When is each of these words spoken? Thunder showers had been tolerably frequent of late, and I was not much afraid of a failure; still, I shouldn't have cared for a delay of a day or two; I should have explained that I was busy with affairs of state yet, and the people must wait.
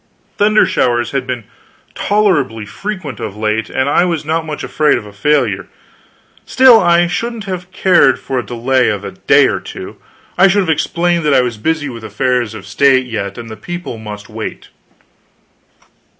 Thunder 0.39 0.65
showers 0.65 1.11
had 1.11 1.27
been 1.27 1.43
tolerably 1.93 2.65
frequent 2.65 3.19
of 3.19 3.37
late, 3.37 3.69
and 3.69 3.87
I 3.87 4.03
was 4.03 4.25
not 4.25 4.47
much 4.47 4.63
afraid 4.63 4.97
of 4.97 5.05
a 5.05 5.13
failure; 5.13 5.67
still, 6.43 6.79
I 6.79 7.05
shouldn't 7.05 7.43
have 7.43 7.69
cared 7.71 8.17
for 8.17 8.39
a 8.39 8.43
delay 8.43 8.89
of 8.89 9.05
a 9.05 9.11
day 9.11 9.45
or 9.45 9.59
two; 9.59 9.97
I 10.39 10.47
should 10.47 10.61
have 10.61 10.69
explained 10.71 11.23
that 11.27 11.35
I 11.35 11.41
was 11.41 11.57
busy 11.59 11.87
with 11.87 12.03
affairs 12.03 12.55
of 12.55 12.65
state 12.65 13.05
yet, 13.05 13.37
and 13.37 13.47
the 13.47 13.55
people 13.55 13.99
must 13.99 14.27
wait. 14.27 14.69